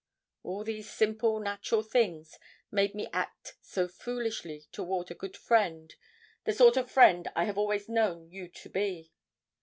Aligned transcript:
All 0.41 0.63
these 0.63 0.89
simple 0.89 1.39
natural 1.39 1.83
things 1.83 2.39
made 2.71 2.95
me 2.95 3.07
act 3.13 3.57
so 3.61 3.87
foolishly 3.87 4.63
toward 4.71 5.11
a 5.11 5.13
good 5.13 5.37
friend, 5.37 5.93
the 6.43 6.53
sort 6.53 6.75
of 6.75 6.89
friend 6.89 7.27
I 7.35 7.43
have 7.45 7.59
always 7.59 7.87
known 7.87 8.31
you 8.31 8.47
to 8.47 8.67
be. 8.69 9.11